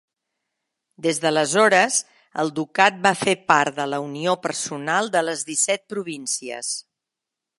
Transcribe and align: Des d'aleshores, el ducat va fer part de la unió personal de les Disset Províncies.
Des 1.05 1.19
d'aleshores, 1.25 1.97
el 2.43 2.49
ducat 2.61 2.97
va 3.03 3.13
fer 3.21 3.35
part 3.53 3.77
de 3.83 3.87
la 3.93 4.01
unió 4.07 4.35
personal 4.47 5.13
de 5.17 5.25
les 5.27 5.47
Disset 5.51 5.87
Províncies. 5.97 6.73